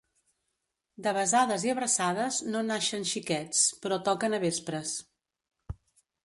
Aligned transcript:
De 1.07 1.11
besades 1.17 1.65
i 1.67 1.71
abraçades 1.73 2.39
no 2.55 2.63
naixen 2.71 3.05
xiquets, 3.11 3.61
però 3.85 4.01
toquen 4.09 4.39
a 4.39 4.41
vespres. 4.47 4.97